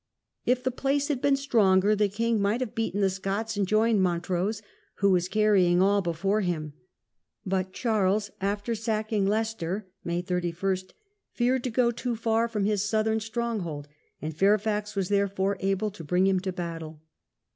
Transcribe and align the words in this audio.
If 0.47 0.63
the 0.63 0.71
place 0.71 1.09
had 1.09 1.21
been 1.21 1.35
stronger 1.35 1.95
the 1.95 2.09
king 2.09 2.41
might 2.41 2.59
have 2.61 2.73
beaten 2.73 3.01
the 3.01 3.09
Scots 3.11 3.55
and 3.55 3.67
joined 3.67 4.01
Montrose, 4.01 4.63
who 4.95 5.11
was 5.11 5.27
carrying 5.27 5.79
all 5.79 6.01
before 6.01 6.41
him. 6.41 6.73
But 7.45 7.71
Charles, 7.71 8.31
after 8.41 8.73
sacking 8.73 9.27
Leicester 9.27 9.85
(May 10.03 10.23
31), 10.23 10.77
feared 11.33 11.63
to 11.65 11.69
go 11.69 11.91
too 11.91 12.15
far 12.15 12.47
from 12.47 12.65
his 12.65 12.83
southern 12.83 13.19
stronghold, 13.19 13.87
and 14.19 14.35
Fairfax 14.35 14.95
was 14.95 15.09
therefore 15.09 15.57
able 15.59 15.91
to 15.91 16.03
bring 16.03 16.25
him 16.25 16.39
to 16.39 16.51
battle. 16.51 17.03